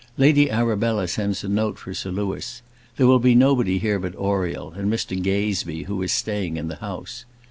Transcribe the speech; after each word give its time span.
Lady 0.17 0.49
Arabella 0.49 1.07
sends 1.07 1.43
a 1.43 1.47
note 1.47 1.77
for 1.77 1.93
Sir 1.93 2.09
Louis. 2.09 2.63
There 2.97 3.05
will 3.05 3.19
be 3.19 3.35
nobody 3.35 3.77
here 3.77 3.99
but 3.99 4.15
Oriel, 4.15 4.71
and 4.71 4.91
Mr 4.91 5.15
Gazebee, 5.21 5.83
who 5.83 6.01
is 6.01 6.11
staying 6.11 6.57
in 6.57 6.69
the 6.69 6.77
house. 6.77 7.25